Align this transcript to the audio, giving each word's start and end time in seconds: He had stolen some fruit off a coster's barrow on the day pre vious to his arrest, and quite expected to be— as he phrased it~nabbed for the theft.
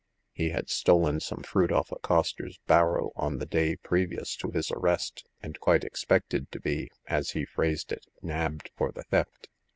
He 0.31 0.49
had 0.49 0.67
stolen 0.67 1.19
some 1.19 1.43
fruit 1.43 1.71
off 1.71 1.91
a 1.91 1.99
coster's 1.99 2.57
barrow 2.65 3.11
on 3.15 3.37
the 3.37 3.45
day 3.45 3.75
pre 3.75 4.07
vious 4.07 4.35
to 4.39 4.49
his 4.49 4.71
arrest, 4.71 5.27
and 5.43 5.59
quite 5.59 5.83
expected 5.83 6.51
to 6.53 6.59
be— 6.59 6.89
as 7.05 7.33
he 7.37 7.45
phrased 7.45 7.91
it~nabbed 7.91 8.71
for 8.75 8.91
the 8.91 9.03
theft. 9.03 9.49